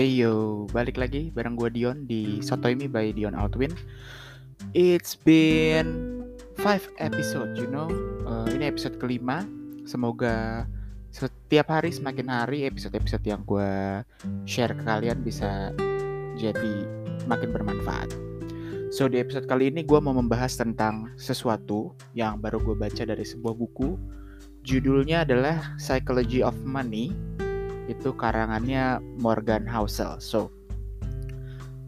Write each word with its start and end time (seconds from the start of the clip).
Hey 0.00 0.24
yo, 0.24 0.64
balik 0.72 0.96
lagi 0.96 1.28
bareng 1.28 1.60
gue 1.60 1.76
Dion 1.76 2.08
di 2.08 2.40
Sotoimi 2.40 2.88
by 2.88 3.12
Dion 3.12 3.36
Altwin. 3.36 3.68
It's 4.72 5.12
been 5.12 6.24
five 6.56 6.88
episode, 6.96 7.52
you 7.60 7.68
know. 7.68 7.84
Uh, 8.24 8.48
ini 8.48 8.64
episode 8.64 8.96
kelima. 8.96 9.44
Semoga 9.84 10.64
setiap 11.12 11.68
hari 11.68 11.92
semakin 11.92 12.32
hari 12.32 12.64
episode-episode 12.64 13.28
yang 13.28 13.44
gue 13.44 14.00
share 14.48 14.72
ke 14.72 14.80
kalian 14.88 15.20
bisa 15.20 15.68
jadi 16.40 16.88
makin 17.28 17.52
bermanfaat. 17.52 18.08
So 18.96 19.04
di 19.04 19.20
episode 19.20 19.52
kali 19.52 19.68
ini 19.68 19.84
gue 19.84 20.00
mau 20.00 20.16
membahas 20.16 20.56
tentang 20.56 21.12
sesuatu 21.20 21.92
yang 22.16 22.40
baru 22.40 22.56
gue 22.64 22.72
baca 22.72 23.04
dari 23.04 23.28
sebuah 23.28 23.52
buku. 23.52 24.00
Judulnya 24.64 25.28
adalah 25.28 25.76
Psychology 25.76 26.40
of 26.40 26.56
Money 26.64 27.12
itu 27.90 28.14
karangannya 28.14 29.02
Morgan 29.18 29.66
Housel. 29.66 30.22
So 30.22 30.54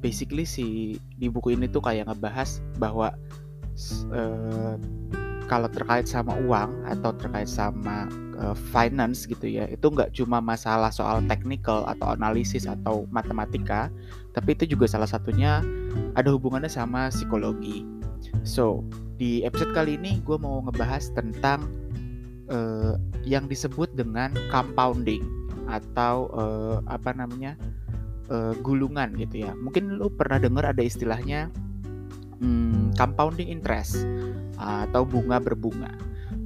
basically 0.03 0.43
si 0.43 0.99
di 1.17 1.31
buku 1.31 1.55
ini 1.55 1.71
tuh 1.71 1.81
kayak 1.81 2.11
ngebahas 2.11 2.59
bahwa 2.83 3.15
uh, 4.11 4.75
kalau 5.47 5.69
terkait 5.71 6.11
sama 6.11 6.35
uang 6.43 6.71
atau 6.91 7.15
terkait 7.15 7.47
sama 7.47 8.11
uh, 8.43 8.57
finance 8.75 9.31
gitu 9.31 9.47
ya 9.47 9.71
itu 9.71 9.87
nggak 9.87 10.11
cuma 10.17 10.43
masalah 10.43 10.91
soal 10.91 11.23
technical 11.31 11.87
atau 11.87 12.19
analisis 12.19 12.67
atau 12.67 13.07
matematika 13.15 13.93
tapi 14.35 14.59
itu 14.59 14.75
juga 14.75 14.91
salah 14.91 15.07
satunya 15.07 15.63
ada 16.19 16.33
hubungannya 16.35 16.73
sama 16.73 17.13
psikologi 17.13 17.87
so 18.43 18.83
di 19.21 19.47
episode 19.47 19.71
kali 19.77 19.95
ini 20.01 20.19
gue 20.25 20.35
mau 20.41 20.65
ngebahas 20.67 21.13
tentang 21.15 21.69
uh, 22.51 22.99
yang 23.23 23.47
disebut 23.47 23.93
dengan 23.95 24.35
compounding 24.51 25.42
atau 25.69 26.31
uh, 26.33 26.77
apa 26.89 27.15
namanya 27.15 27.59
uh, 28.33 28.55
gulungan 28.61 29.15
gitu 29.19 29.47
ya. 29.47 29.53
Mungkin 29.57 29.99
lu 30.01 30.09
pernah 30.13 30.39
dengar 30.39 30.69
ada 30.71 30.83
istilahnya 30.83 31.53
hmm, 32.41 32.95
compounding 32.97 33.49
interest 33.49 34.05
uh, 34.59 34.89
atau 34.89 35.07
bunga 35.07 35.39
berbunga. 35.39 35.93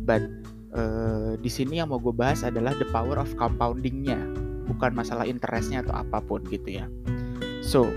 But 0.06 0.22
uh, 0.76 1.34
di 1.40 1.50
sini 1.50 1.82
yang 1.82 1.90
mau 1.90 1.98
gue 1.98 2.14
bahas 2.14 2.46
adalah 2.46 2.74
the 2.78 2.86
power 2.94 3.18
of 3.18 3.32
compoundingnya, 3.34 4.18
bukan 4.70 4.94
masalah 4.94 5.26
interestnya 5.26 5.82
atau 5.82 5.94
apa 5.96 6.22
pun 6.22 6.44
gitu 6.46 6.82
ya. 6.82 6.86
So 7.64 7.90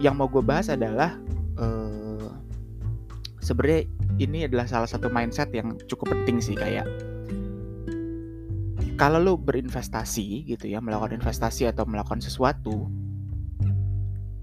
yang 0.00 0.16
mau 0.16 0.28
gue 0.28 0.40
bahas 0.40 0.72
adalah 0.72 1.16
uh, 1.60 2.32
sebenarnya 3.44 3.88
ini 4.20 4.44
adalah 4.44 4.68
salah 4.68 4.88
satu 4.88 5.08
mindset 5.08 5.48
yang 5.52 5.76
cukup 5.88 6.12
penting 6.12 6.40
sih 6.44 6.56
kayak 6.56 6.84
kalau 9.00 9.16
lu 9.16 9.40
berinvestasi 9.40 10.44
gitu 10.44 10.68
ya 10.68 10.84
melakukan 10.84 11.16
investasi 11.16 11.64
atau 11.72 11.88
melakukan 11.88 12.20
sesuatu 12.20 12.84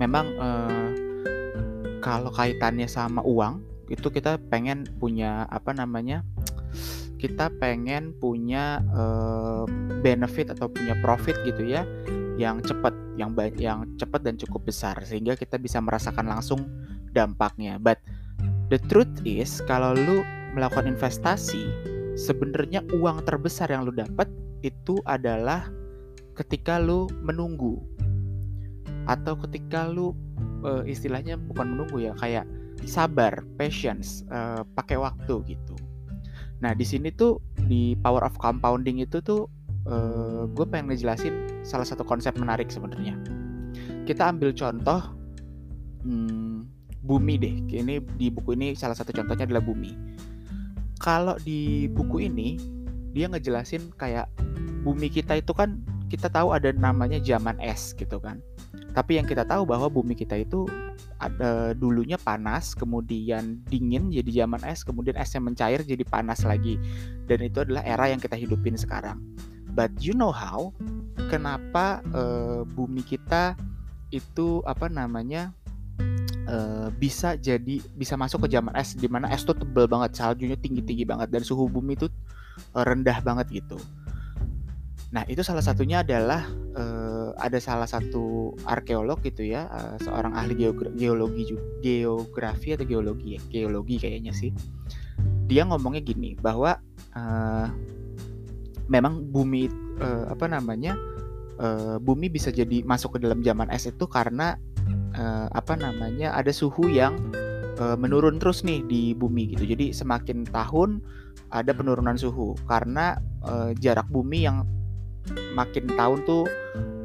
memang 0.02 0.26
eh, 0.34 0.90
kalau 2.02 2.34
kaitannya 2.34 2.90
sama 2.90 3.22
uang 3.22 3.62
itu 3.94 4.10
kita 4.10 4.42
pengen 4.50 4.90
punya 4.98 5.46
apa 5.54 5.78
namanya 5.78 6.26
kita 7.22 7.54
pengen 7.62 8.18
punya 8.18 8.82
eh, 8.82 9.66
benefit 10.02 10.50
atau 10.50 10.74
punya 10.74 10.98
profit 11.06 11.38
gitu 11.46 11.62
ya 11.62 11.86
yang 12.42 12.58
cepat 12.66 12.98
yang 13.14 13.38
yang 13.62 13.86
cepat 14.02 14.26
dan 14.26 14.42
cukup 14.42 14.66
besar 14.74 14.98
sehingga 15.06 15.38
kita 15.38 15.58
bisa 15.58 15.82
merasakan 15.82 16.30
langsung 16.30 16.70
dampaknya. 17.10 17.82
But 17.82 17.98
the 18.70 18.78
truth 18.78 19.26
is 19.26 19.58
kalau 19.66 19.98
lu 19.98 20.22
melakukan 20.54 20.86
investasi 20.86 21.66
sebenarnya 22.14 22.86
uang 22.94 23.26
terbesar 23.26 23.74
yang 23.74 23.90
lu 23.90 23.94
dapat 23.94 24.30
itu 24.62 24.98
adalah 25.06 25.70
ketika 26.38 26.78
lu 26.78 27.10
menunggu 27.26 27.82
atau 29.08 29.34
ketika 29.48 29.90
lu 29.90 30.14
uh, 30.62 30.84
istilahnya 30.86 31.40
bukan 31.40 31.74
menunggu 31.74 31.98
ya 32.04 32.14
kayak 32.20 32.46
sabar, 32.86 33.42
patience, 33.58 34.22
uh, 34.30 34.62
pakai 34.78 35.02
waktu 35.02 35.42
gitu. 35.50 35.76
Nah 36.62 36.78
di 36.78 36.86
sini 36.86 37.10
tuh 37.10 37.42
di 37.66 37.98
power 38.00 38.22
of 38.22 38.38
compounding 38.38 39.02
itu 39.02 39.18
tuh 39.24 39.50
uh, 39.90 40.46
gue 40.46 40.66
pengen 40.70 40.94
ngejelasin 40.94 41.66
salah 41.66 41.88
satu 41.88 42.06
konsep 42.06 42.38
menarik 42.38 42.70
sebenarnya. 42.70 43.18
Kita 44.06 44.30
ambil 44.30 44.54
contoh 44.54 45.02
hmm, 46.06 46.68
bumi 47.02 47.36
deh. 47.42 47.56
Ini 47.66 48.04
di 48.20 48.28
buku 48.30 48.54
ini 48.54 48.78
salah 48.78 48.94
satu 48.94 49.10
contohnya 49.16 49.50
adalah 49.50 49.64
bumi. 49.64 49.96
Kalau 50.98 51.38
di 51.42 51.86
buku 51.90 52.26
ini 52.26 52.77
dia 53.18 53.26
ngejelasin 53.26 53.90
kayak 53.98 54.30
bumi 54.86 55.10
kita 55.10 55.42
itu 55.42 55.50
kan 55.58 55.82
kita 56.08 56.30
tahu 56.30 56.54
ada 56.54 56.70
namanya 56.70 57.18
zaman 57.18 57.58
es 57.58 57.98
gitu 57.98 58.22
kan. 58.22 58.38
Tapi 58.94 59.18
yang 59.18 59.26
kita 59.26 59.46
tahu 59.46 59.66
bahwa 59.66 59.90
bumi 59.90 60.14
kita 60.14 60.38
itu 60.38 60.66
ada 61.18 61.74
dulunya 61.74 62.18
panas, 62.18 62.78
kemudian 62.78 63.62
dingin 63.70 64.14
jadi 64.14 64.46
zaman 64.46 64.62
es, 64.66 64.86
kemudian 64.86 65.18
esnya 65.18 65.42
mencair 65.42 65.82
jadi 65.82 66.02
panas 66.06 66.46
lagi. 66.46 66.78
Dan 67.26 67.46
itu 67.46 67.62
adalah 67.66 67.82
era 67.86 68.10
yang 68.10 68.22
kita 68.22 68.38
hidupin 68.38 68.78
sekarang. 68.78 69.22
But 69.74 69.94
you 70.02 70.18
know 70.18 70.34
how? 70.34 70.74
Kenapa 71.30 72.02
uh, 72.14 72.66
bumi 72.66 73.06
kita 73.06 73.54
itu 74.10 74.64
apa 74.64 74.88
namanya 74.88 75.52
uh, 76.48 76.90
bisa 76.96 77.36
jadi 77.36 77.84
bisa 77.94 78.16
masuk 78.16 78.48
ke 78.48 78.58
zaman 78.58 78.74
es 78.80 78.96
di 78.96 79.06
mana 79.12 79.30
es 79.30 79.44
tuh 79.46 79.54
tebel 79.54 79.86
banget, 79.86 80.18
saljunya 80.18 80.58
tinggi-tinggi 80.58 81.06
banget 81.06 81.30
dan 81.30 81.44
suhu 81.46 81.70
bumi 81.70 81.94
itu 82.00 82.10
rendah 82.84 83.22
banget 83.26 83.64
gitu. 83.64 83.78
Nah, 85.08 85.24
itu 85.32 85.40
salah 85.40 85.64
satunya 85.64 86.04
adalah 86.04 86.44
uh, 86.76 87.32
ada 87.40 87.64
salah 87.64 87.88
satu 87.88 88.52
arkeolog 88.68 89.24
gitu 89.24 89.48
ya, 89.48 89.72
uh, 89.72 89.96
seorang 90.04 90.36
ahli 90.36 90.68
geogra 90.68 90.92
geologi 91.00 91.56
geografi 91.80 92.76
atau 92.76 92.84
geologi 92.84 93.40
ya, 93.40 93.42
geologi 93.48 93.96
kayaknya 94.04 94.36
sih. 94.36 94.52
Dia 95.48 95.64
ngomongnya 95.64 96.04
gini 96.04 96.36
bahwa 96.36 96.76
uh, 97.16 97.68
memang 98.92 99.32
bumi 99.32 99.72
uh, 100.04 100.28
apa 100.28 100.52
namanya? 100.52 101.00
Uh, 101.58 101.98
bumi 101.98 102.30
bisa 102.30 102.54
jadi 102.54 102.86
masuk 102.86 103.18
ke 103.18 103.26
dalam 103.26 103.42
zaman 103.42 103.72
es 103.74 103.88
itu 103.88 104.06
karena 104.12 104.60
uh, 105.16 105.48
apa 105.56 105.80
namanya? 105.80 106.36
ada 106.36 106.52
suhu 106.52 106.92
yang 106.92 107.16
menurun 107.78 108.42
terus 108.42 108.66
nih 108.66 108.82
di 108.90 109.14
bumi 109.14 109.54
gitu. 109.54 109.70
Jadi 109.70 109.94
semakin 109.94 110.50
tahun 110.50 110.98
ada 111.54 111.72
penurunan 111.72 112.18
suhu 112.20 112.58
karena 112.68 113.22
uh, 113.46 113.72
jarak 113.78 114.10
bumi 114.12 114.50
yang 114.50 114.68
makin 115.56 115.88
tahun 115.94 116.24
tuh 116.26 116.44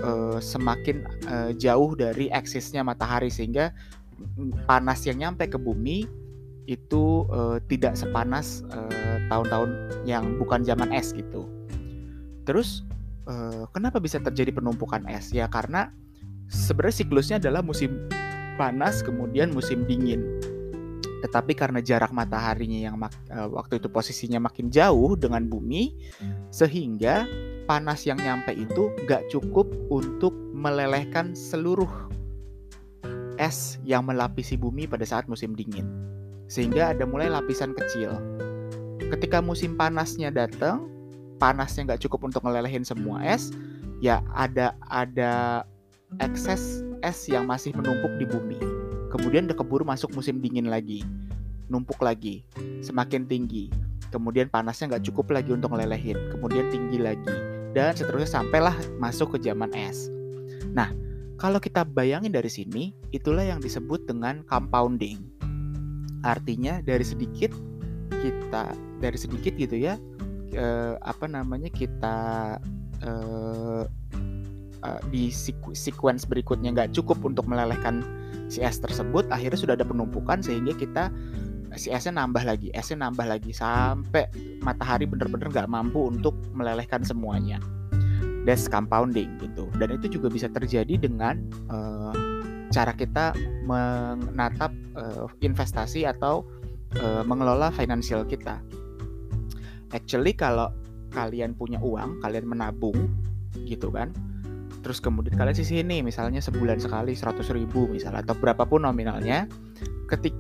uh, 0.03 0.39
semakin 0.41 1.05
uh, 1.31 1.51
jauh 1.55 1.95
dari 1.95 2.33
eksisnya 2.33 2.83
matahari 2.83 3.31
sehingga 3.31 3.71
panas 4.67 5.03
yang 5.07 5.19
nyampe 5.19 5.51
ke 5.51 5.59
bumi 5.59 6.07
itu 6.71 7.27
uh, 7.29 7.59
tidak 7.67 7.99
sepanas 7.99 8.63
tahun-tahun 9.27 9.71
yang 10.07 10.39
bukan 10.39 10.63
zaman 10.63 10.95
es 10.95 11.11
gitu. 11.11 11.51
Terus 12.47 12.87
kenapa 13.75 13.99
bisa 13.99 14.19
terjadi 14.23 14.55
penumpukan 14.55 15.03
es? 15.11 15.35
Ya 15.35 15.51
karena 15.51 15.91
sebenarnya 16.51 16.97
siklusnya 17.03 17.37
adalah 17.43 17.63
musim 17.67 18.07
panas 18.55 19.03
kemudian 19.03 19.51
musim 19.51 19.83
dingin. 19.91 20.23
Tetapi 21.23 21.55
karena 21.55 21.79
jarak 21.79 22.11
mataharinya 22.11 22.91
yang 22.91 22.99
uh, 22.99 23.49
waktu 23.55 23.79
itu 23.79 23.87
posisinya 23.87 24.43
makin 24.43 24.69
jauh 24.75 25.15
dengan 25.15 25.47
bumi, 25.47 25.95
sehingga 26.51 27.25
panas 27.71 28.03
yang 28.03 28.19
nyampe 28.19 28.51
itu 28.53 28.91
gak 29.07 29.31
cukup 29.31 29.71
untuk 29.87 30.35
melelehkan 30.51 31.33
seluruh 31.33 32.11
es 33.39 33.79
yang 33.87 34.03
melapisi 34.03 34.59
bumi 34.59 34.91
pada 34.91 35.07
saat 35.07 35.31
musim 35.31 35.55
dingin. 35.55 35.87
Sehingga 36.51 36.91
ada 36.91 37.07
mulai 37.07 37.31
lapisan 37.31 37.73
kecil. 37.73 38.13
Ketika 38.99 39.39
musim 39.39 39.79
panasnya 39.79 40.35
datang, 40.35 40.91
panasnya 41.39 41.95
gak 41.95 42.03
cukup 42.03 42.27
untuk 42.27 42.43
melelehin 42.43 42.83
semua 42.83 43.23
es, 43.23 43.55
ya 44.03 44.27
ada 44.35 44.75
ada 44.91 45.63
ekses 46.19 46.83
es 47.07 47.31
yang 47.31 47.47
masih 47.47 47.71
menumpuk 47.79 48.11
di 48.19 48.27
bumi. 48.27 48.82
Kemudian 49.13 49.45
udah 49.45 49.57
keburu 49.61 49.85
masuk 49.85 50.17
musim 50.17 50.41
dingin 50.41 50.73
lagi, 50.73 51.05
numpuk 51.69 52.01
lagi, 52.01 52.41
semakin 52.81 53.29
tinggi. 53.29 53.69
Kemudian 54.09 54.49
panasnya 54.49 54.97
nggak 54.97 55.13
cukup 55.13 55.37
lagi 55.37 55.53
untuk 55.53 55.77
melelehin, 55.77 56.17
kemudian 56.33 56.73
tinggi 56.73 56.97
lagi 56.97 57.53
dan 57.73 57.97
seterusnya 57.97 58.41
sampailah 58.41 58.77
masuk 59.01 59.37
ke 59.37 59.49
zaman 59.49 59.73
es. 59.73 60.13
Nah, 60.73 60.93
kalau 61.41 61.59
kita 61.59 61.83
bayangin 61.85 62.33
dari 62.33 62.49
sini, 62.53 62.93
itulah 63.11 63.43
yang 63.43 63.59
disebut 63.59 64.05
dengan 64.05 64.45
compounding. 64.47 65.21
Artinya 66.23 66.79
dari 66.85 67.03
sedikit 67.03 67.51
kita 68.23 68.71
dari 69.03 69.19
sedikit 69.19 69.57
gitu 69.59 69.75
ya, 69.75 69.99
eh, 70.55 70.95
apa 71.03 71.27
namanya 71.27 71.73
kita 71.73 72.17
eh, 73.03 73.83
eh, 74.85 75.01
di 75.11 75.31
sequence 75.75 76.27
berikutnya 76.27 76.75
nggak 76.75 76.91
cukup 76.95 77.23
untuk 77.23 77.47
melelehkan 77.49 78.03
si 78.53 78.61
es 78.61 78.77
tersebut, 78.79 79.25
akhirnya 79.33 79.59
sudah 79.59 79.75
ada 79.79 79.87
penumpukan 79.87 80.45
sehingga 80.45 80.77
kita 80.77 81.09
si 81.73 81.89
esnya 81.89 82.21
nambah 82.21 82.45
lagi, 82.45 82.69
esnya 82.77 83.09
nambah 83.09 83.25
lagi 83.25 83.51
sampai 83.55 84.29
matahari 84.61 85.09
bener-bener 85.09 85.49
nggak 85.49 85.71
mampu 85.73 86.13
untuk 86.13 86.37
melelehkan 86.53 87.01
semuanya. 87.01 87.57
that's 88.43 88.67
compounding 88.67 89.31
gitu 89.39 89.71
dan 89.79 89.95
itu 89.95 90.19
juga 90.19 90.27
bisa 90.27 90.51
terjadi 90.51 90.99
dengan 90.99 91.39
uh, 91.71 92.15
cara 92.75 92.91
kita 92.97 93.37
menatap 93.63 94.73
uh, 94.99 95.31
investasi 95.45 96.09
atau 96.09 96.43
uh, 96.99 97.23
mengelola 97.23 97.71
finansial 97.71 98.27
kita 98.27 98.59
actually 99.95 100.35
kalau 100.35 100.73
kalian 101.13 101.53
punya 101.55 101.79
uang 101.79 102.19
kalian 102.25 102.49
menabung 102.49 102.97
gitu 103.69 103.93
kan 103.93 104.11
terus 104.83 104.99
kemudian 104.99 105.39
kalian 105.39 105.55
sisi 105.57 105.81
ini 105.81 106.03
misalnya 106.03 106.43
sebulan 106.43 106.83
sekali 106.83 107.15
100 107.15 107.39
ribu 107.55 107.87
misalnya 107.87 108.27
atau 108.27 108.35
berapapun 108.35 108.83
nominalnya 108.83 109.47
ketik 110.11 110.35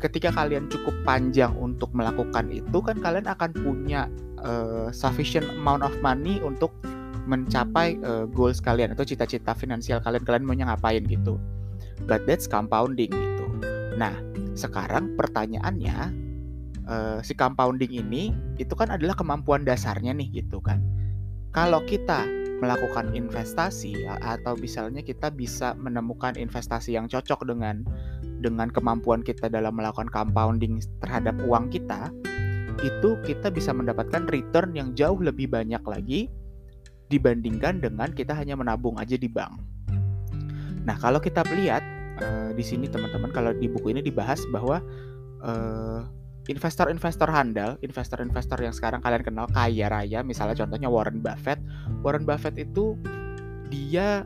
ketika 0.00 0.28
kalian 0.32 0.68
cukup 0.68 0.92
panjang 1.08 1.52
untuk 1.56 1.88
melakukan 1.96 2.52
itu 2.52 2.78
kan 2.84 2.96
kalian 3.00 3.28
akan 3.28 3.50
punya 3.56 4.08
uh, 4.44 4.92
sufficient 4.92 5.46
amount 5.56 5.80
of 5.80 5.92
money 6.04 6.40
untuk 6.44 6.72
mencapai 7.26 7.98
uh, 8.06 8.24
goals 8.30 8.62
kalian 8.62 8.94
atau 8.94 9.02
cita-cita 9.02 9.56
finansial 9.56 9.98
kalian 9.98 10.22
kalian 10.22 10.44
maunya 10.46 10.64
ngapain 10.68 11.02
gitu. 11.08 11.40
But 12.06 12.28
that's 12.28 12.46
compounding 12.46 13.10
gitu. 13.10 13.46
Nah 13.98 14.14
sekarang 14.54 15.16
pertanyaannya 15.18 15.96
uh, 16.86 17.18
si 17.24 17.34
compounding 17.34 17.92
ini 17.92 18.30
itu 18.60 18.72
kan 18.78 18.94
adalah 18.94 19.18
kemampuan 19.18 19.66
dasarnya 19.66 20.14
nih 20.14 20.44
gitu 20.44 20.62
kan. 20.62 20.78
Kalau 21.50 21.82
kita 21.88 22.45
melakukan 22.60 23.12
investasi 23.12 24.08
atau 24.08 24.56
misalnya 24.56 25.04
kita 25.04 25.28
bisa 25.28 25.76
menemukan 25.76 26.34
investasi 26.40 26.96
yang 26.96 27.04
cocok 27.04 27.44
dengan 27.44 27.84
dengan 28.40 28.72
kemampuan 28.72 29.20
kita 29.20 29.52
dalam 29.52 29.76
melakukan 29.76 30.08
compounding 30.08 30.80
terhadap 31.04 31.36
uang 31.44 31.68
kita 31.68 32.08
itu 32.84 33.16
kita 33.24 33.48
bisa 33.48 33.72
mendapatkan 33.72 34.28
return 34.28 34.76
yang 34.76 34.92
jauh 34.92 35.16
lebih 35.16 35.48
banyak 35.48 35.80
lagi 35.84 36.28
dibandingkan 37.08 37.80
dengan 37.80 38.12
kita 38.12 38.34
hanya 38.34 38.58
menabung 38.58 38.98
aja 38.98 39.14
di 39.16 39.30
bank. 39.30 39.56
Nah, 40.84 40.96
kalau 40.98 41.22
kita 41.22 41.46
lihat 41.54 41.82
uh, 42.20 42.50
di 42.52 42.62
sini 42.62 42.90
teman-teman 42.90 43.30
kalau 43.32 43.54
di 43.54 43.70
buku 43.70 43.94
ini 43.94 44.02
dibahas 44.02 44.42
bahwa 44.50 44.82
uh, 45.40 46.04
investor-investor 46.46 47.26
handal, 47.30 47.74
investor-investor 47.82 48.58
yang 48.62 48.74
sekarang 48.74 49.02
kalian 49.02 49.22
kenal 49.26 49.46
kaya 49.50 49.90
raya, 49.90 50.22
misalnya 50.22 50.54
contohnya 50.54 50.86
Warren 50.86 51.18
Buffett. 51.18 51.58
Warren 52.06 52.22
Buffett 52.22 52.54
itu 52.58 52.94
dia 53.66 54.22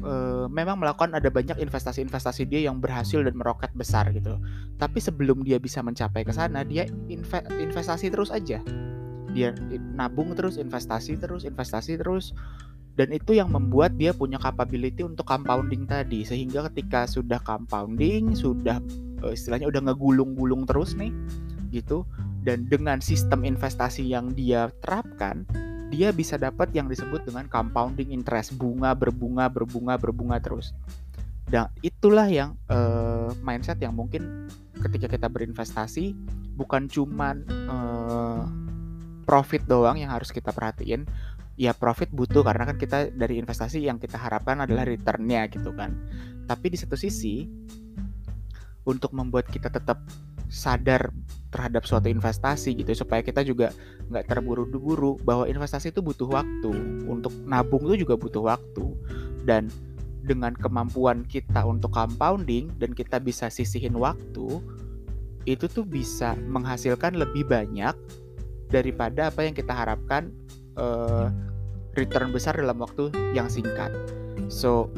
uh, 0.00 0.48
memang 0.48 0.80
melakukan 0.80 1.12
ada 1.12 1.28
banyak 1.28 1.60
investasi-investasi 1.60 2.48
dia 2.48 2.64
yang 2.64 2.80
berhasil 2.80 3.20
dan 3.20 3.36
meroket 3.36 3.68
besar 3.76 4.08
gitu. 4.16 4.40
Tapi 4.80 4.98
sebelum 5.04 5.44
dia 5.44 5.60
bisa 5.60 5.84
mencapai 5.84 6.24
ke 6.24 6.32
sana, 6.32 6.64
dia 6.64 6.88
inve 7.12 7.38
investasi 7.60 8.08
terus 8.08 8.32
aja 8.32 8.64
dia 9.32 9.52
nabung 9.94 10.32
terus 10.32 10.56
investasi 10.56 11.20
terus 11.20 11.44
investasi 11.44 12.00
terus 12.00 12.32
dan 12.98 13.14
itu 13.14 13.36
yang 13.36 13.52
membuat 13.54 13.94
dia 13.94 14.10
punya 14.10 14.40
capability 14.42 15.06
untuk 15.06 15.22
compounding 15.22 15.86
tadi 15.86 16.26
sehingga 16.26 16.66
ketika 16.72 17.06
sudah 17.06 17.38
compounding 17.46 18.34
sudah 18.34 18.82
uh, 19.22 19.32
istilahnya 19.34 19.68
udah 19.68 19.90
ngegulung-gulung 19.90 20.66
terus 20.68 20.94
nih 20.94 21.12
gitu. 21.70 22.04
Dan 22.38 22.64
dengan 22.70 23.02
sistem 23.02 23.44
investasi 23.44 24.08
yang 24.08 24.32
dia 24.32 24.72
terapkan 24.80 25.44
dia 25.88 26.12
bisa 26.12 26.36
dapat 26.36 26.68
yang 26.76 26.86
disebut 26.86 27.24
dengan 27.24 27.48
compounding 27.48 28.12
interest 28.12 28.56
bunga 28.60 28.92
berbunga 28.92 29.48
berbunga 29.48 29.96
berbunga 29.96 30.36
terus. 30.36 30.76
Dan 31.48 31.72
itulah 31.80 32.28
yang 32.28 32.60
uh, 32.68 33.32
mindset 33.40 33.80
yang 33.80 33.96
mungkin 33.96 34.52
ketika 34.76 35.08
kita 35.08 35.32
berinvestasi 35.32 36.12
bukan 36.60 36.92
cuman 36.92 37.40
uh, 37.72 38.44
profit 39.24 39.64
doang 39.64 39.96
yang 39.96 40.12
harus 40.12 40.28
kita 40.28 40.52
perhatiin. 40.52 41.08
Ya 41.58 41.74
profit 41.74 42.12
butuh 42.14 42.46
karena 42.46 42.70
kan 42.70 42.78
kita 42.78 43.10
dari 43.10 43.40
investasi 43.42 43.82
yang 43.82 43.98
kita 43.98 44.14
harapkan 44.14 44.62
adalah 44.62 44.86
returnnya 44.86 45.48
gitu 45.50 45.74
kan. 45.74 45.96
Tapi 46.46 46.70
di 46.70 46.78
satu 46.78 46.94
sisi 46.94 47.48
untuk 48.88 49.12
membuat 49.12 49.44
kita 49.52 49.68
tetap 49.68 50.00
sadar 50.48 51.12
terhadap 51.52 51.84
suatu 51.84 52.08
investasi 52.08 52.72
gitu 52.72 52.96
supaya 52.96 53.20
kita 53.20 53.44
juga 53.44 53.68
nggak 54.08 54.24
terburu-buru 54.32 55.20
bahwa 55.20 55.44
investasi 55.44 55.92
itu 55.92 56.00
butuh 56.00 56.28
waktu 56.40 56.72
untuk 57.04 57.36
nabung 57.44 57.84
itu 57.92 58.08
juga 58.08 58.16
butuh 58.16 58.48
waktu 58.48 58.96
dan 59.44 59.68
dengan 60.24 60.56
kemampuan 60.56 61.24
kita 61.28 61.64
untuk 61.68 61.92
compounding 61.92 62.72
dan 62.80 62.96
kita 62.96 63.20
bisa 63.20 63.52
sisihin 63.52 63.96
waktu 63.96 64.60
itu 65.48 65.64
tuh 65.68 65.84
bisa 65.84 66.36
menghasilkan 66.48 67.16
lebih 67.16 67.48
banyak 67.48 67.96
daripada 68.68 69.32
apa 69.32 69.48
yang 69.48 69.56
kita 69.56 69.72
harapkan 69.72 70.28
uh, 70.76 71.32
return 71.96 72.28
besar 72.30 72.52
dalam 72.52 72.76
waktu 72.76 73.08
yang 73.32 73.48
singkat. 73.48 73.88
So, 74.52 74.92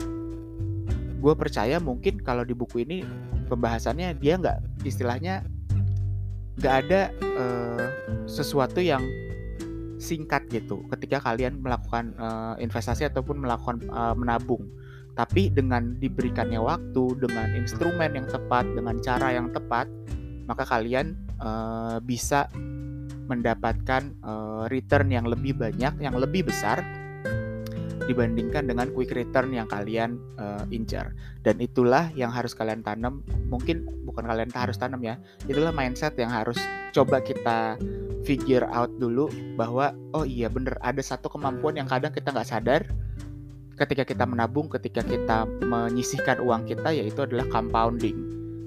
gue 1.23 1.35
percaya 1.39 1.79
mungkin 1.79 2.19
kalau 2.19 2.43
di 2.43 2.53
buku 2.53 2.83
ini 2.83 3.07
pembahasannya 3.51 4.15
dia 4.17 4.39
nggak 4.39 4.87
istilahnya 4.87 5.43
nggak 6.63 6.75
ada 6.87 7.01
uh, 7.35 7.85
sesuatu 8.31 8.79
yang 8.79 9.03
singkat 10.01 10.49
gitu 10.49 10.81
ketika 10.89 11.21
kalian 11.21 11.61
melakukan 11.61 12.17
uh, 12.17 12.57
investasi 12.57 13.05
ataupun 13.11 13.43
melakukan 13.43 13.85
uh, 13.93 14.17
menabung. 14.17 14.65
Tapi 15.19 15.53
dengan 15.53 16.01
diberikannya 16.01 16.57
waktu, 16.57 17.19
dengan 17.21 17.53
instrumen 17.53 18.17
yang 18.17 18.25
tepat, 18.31 18.65
dengan 18.73 18.97
cara 19.05 19.37
yang 19.37 19.53
tepat, 19.53 19.91
maka 20.49 20.65
kalian 20.65 21.19
uh, 21.43 22.01
bisa 22.01 22.49
mendapatkan 23.29 24.17
uh, 24.25 24.65
return 24.73 25.13
yang 25.13 25.29
lebih 25.29 25.53
banyak, 25.59 25.93
yang 26.01 26.17
lebih 26.17 26.49
besar 26.49 26.81
dibandingkan 28.09 28.69
dengan 28.69 28.89
quick 28.93 29.13
return 29.13 29.53
yang 29.53 29.69
kalian 29.69 30.17
uh, 30.41 30.65
incar. 30.73 31.13
Dan 31.45 31.61
itulah 31.61 32.09
yang 32.17 32.33
harus 32.33 32.57
kalian 32.57 32.81
tanam. 32.81 33.25
Mungkin 33.49 34.07
bukan 34.09 34.25
kalian 34.25 34.53
harus 34.53 34.81
tanam 34.81 35.01
ya. 35.05 35.21
Itulah 35.45 35.73
mindset 35.75 36.17
yang 36.17 36.33
harus 36.33 36.57
coba 36.91 37.21
kita 37.21 37.77
figure 38.25 38.69
out 38.69 38.93
dulu 39.01 39.33
bahwa 39.57 39.97
oh 40.13 40.29
iya 40.29 40.53
bener 40.53 40.77
ada 40.85 41.01
satu 41.01 41.33
kemampuan 41.33 41.81
yang 41.81 41.89
kadang 41.89 42.13
kita 42.13 42.31
nggak 42.31 42.49
sadar 42.49 42.83
ketika 43.81 44.05
kita 44.05 44.29
menabung, 44.29 44.69
ketika 44.69 45.01
kita 45.01 45.49
menyisihkan 45.65 46.45
uang 46.45 46.69
kita 46.69 46.93
yaitu 46.93 47.25
adalah 47.25 47.49
compounding 47.49 48.13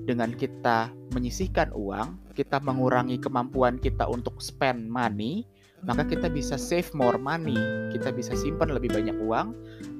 dengan 0.09 0.33
kita 0.33 0.89
menyisihkan 1.13 1.69
uang, 1.71 2.33
kita 2.33 2.57
mengurangi 2.59 3.21
kemampuan 3.21 3.77
kita 3.77 4.09
untuk 4.09 4.41
spend 4.41 4.89
money, 4.89 5.45
maka 5.83 6.07
kita 6.07 6.31
bisa 6.31 6.55
save 6.55 6.87
more 6.95 7.19
money. 7.19 7.55
Kita 7.91 8.09
bisa 8.15 8.33
simpan 8.33 8.71
lebih 8.71 8.91
banyak 8.91 9.15
uang 9.19 9.53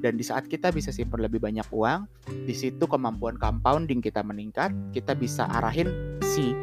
dan 0.04 0.16
di 0.16 0.24
saat 0.24 0.48
kita 0.48 0.72
bisa 0.72 0.92
simpan 0.92 1.24
lebih 1.24 1.44
banyak 1.44 1.68
uang, 1.72 2.08
di 2.48 2.56
situ 2.56 2.84
kemampuan 2.88 3.36
compounding 3.40 4.00
kita 4.00 4.24
meningkat, 4.24 4.72
kita 4.96 5.16
bisa 5.16 5.48
arahin 5.60 6.20
si 6.24 6.56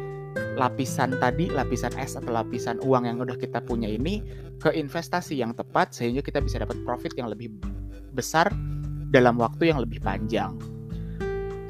lapisan 0.57 1.17
tadi, 1.19 1.49
lapisan 1.49 1.91
es 1.97 2.15
atau 2.15 2.31
lapisan 2.31 2.79
uang 2.83 3.07
yang 3.07 3.17
udah 3.21 3.37
kita 3.37 3.63
punya 3.63 3.87
ini 3.89 4.21
ke 4.61 4.71
investasi 4.73 5.39
yang 5.39 5.57
tepat 5.57 5.95
sehingga 5.95 6.21
kita 6.21 6.37
bisa 6.43 6.61
dapat 6.61 6.77
profit 6.85 7.15
yang 7.17 7.31
lebih 7.31 7.51
besar 8.13 8.51
dalam 9.11 9.39
waktu 9.39 9.71
yang 9.73 9.79
lebih 9.81 9.99
panjang. 10.03 10.55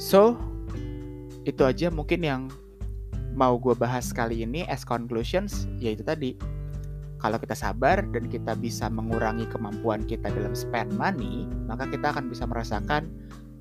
So, 0.01 0.37
itu 1.45 1.61
aja 1.65 1.89
mungkin 1.89 2.21
yang 2.21 2.41
mau 3.31 3.55
gue 3.57 3.73
bahas 3.73 4.11
kali 4.11 4.43
ini 4.43 4.67
as 4.67 4.83
conclusions 4.83 5.65
yaitu 5.79 6.03
tadi 6.03 6.35
kalau 7.21 7.37
kita 7.37 7.53
sabar 7.53 8.01
dan 8.09 8.27
kita 8.27 8.57
bisa 8.57 8.89
mengurangi 8.89 9.45
kemampuan 9.47 10.01
kita 10.09 10.33
dalam 10.33 10.57
spend 10.57 10.91
money 10.97 11.45
maka 11.69 11.85
kita 11.87 12.09
akan 12.11 12.27
bisa 12.27 12.49
merasakan 12.49 13.07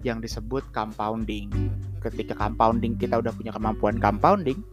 yang 0.01 0.25
disebut 0.25 0.65
compounding. 0.73 1.53
Ketika 2.01 2.33
compounding 2.33 2.97
kita 2.97 3.21
udah 3.21 3.37
punya 3.37 3.53
kemampuan 3.53 4.01
compounding 4.01 4.65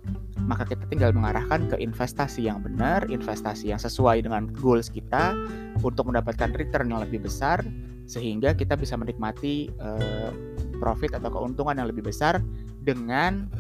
maka 0.47 0.63
kita 0.63 0.87
tinggal 0.87 1.11
mengarahkan 1.11 1.67
ke 1.67 1.75
investasi 1.75 2.47
yang 2.47 2.63
benar 2.63 3.03
investasi 3.11 3.75
yang 3.75 3.81
sesuai 3.83 4.23
dengan 4.23 4.47
goals 4.55 4.87
kita 4.87 5.35
untuk 5.83 6.07
mendapatkan 6.07 6.55
return 6.55 6.87
yang 6.95 7.03
lebih 7.03 7.27
besar 7.27 7.59
sehingga 8.07 8.55
kita 8.55 8.79
bisa 8.79 8.95
menikmati 8.95 9.67
uh, 9.83 10.31
profit 10.79 11.19
atau 11.19 11.27
keuntungan 11.27 11.75
yang 11.75 11.91
lebih 11.91 12.07
besar 12.07 12.39
dengan 12.79 13.51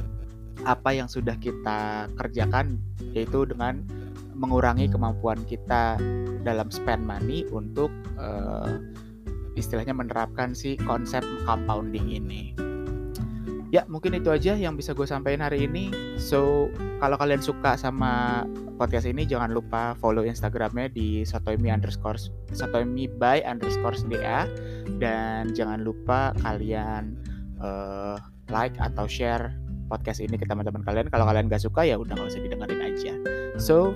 apa 0.63 0.95
yang 0.95 1.11
sudah 1.11 1.35
kita 1.37 2.07
kerjakan 2.15 2.79
yaitu 3.11 3.43
dengan 3.43 3.83
mengurangi 4.37 4.85
kemampuan 4.87 5.41
kita 5.49 5.97
dalam 6.45 6.69
spend 6.69 7.03
money 7.03 7.43
untuk 7.49 7.89
uh, 8.21 8.77
istilahnya 9.57 9.97
menerapkan 9.97 10.53
si 10.53 10.77
konsep 10.77 11.25
compounding 11.43 12.13
ini. 12.13 12.53
Ya 13.67 13.83
mungkin 13.91 14.15
itu 14.15 14.31
aja 14.31 14.55
yang 14.55 14.79
bisa 14.79 14.95
gue 14.95 15.03
sampaikan 15.03 15.43
hari 15.43 15.67
ini. 15.67 15.91
So 16.15 16.71
kalau 17.03 17.19
kalian 17.19 17.43
suka 17.43 17.75
sama 17.75 18.45
podcast 18.79 19.09
ini 19.09 19.25
jangan 19.27 19.51
lupa 19.51 19.97
follow 19.99 20.23
Instagramnya 20.23 20.93
di 20.93 21.25
sotoimi 21.25 21.73
underscore 21.73 22.21
sotoimi 22.53 23.09
by 23.09 23.43
underscore 23.43 23.97
da 24.07 24.45
dan 25.01 25.51
jangan 25.51 25.83
lupa 25.83 26.31
kalian 26.45 27.17
uh, 27.59 28.15
like 28.47 28.77
atau 28.79 29.03
share 29.09 29.51
podcast 29.87 30.19
ini 30.23 30.35
ke 30.39 30.45
teman-teman 30.45 30.83
kalian. 30.83 31.07
Kalau 31.11 31.25
kalian 31.27 31.47
gak 31.51 31.63
suka 31.63 31.83
ya 31.87 31.95
udah 31.99 32.13
gak 32.15 32.27
usah 32.27 32.43
didengerin 32.43 32.81
aja. 32.83 33.13
So, 33.57 33.95